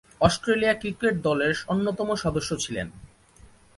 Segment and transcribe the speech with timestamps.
[0.21, 2.87] Australia cricket দলের অন্যতম সদস্য ছিলেন।